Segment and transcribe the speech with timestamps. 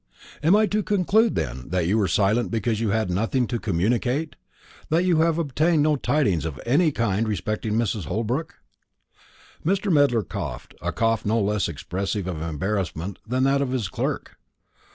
[0.41, 4.35] "Am I to conclude, then, that you were silent because you had nothing to communicate?
[4.89, 8.05] that you have obtained no tidings of any kind respecting Mrs.
[8.05, 8.55] Holbrook?"
[9.63, 9.91] Mr.
[9.93, 14.37] Medler coughed; a cough no less expressive of embarrassment than that of his clerk.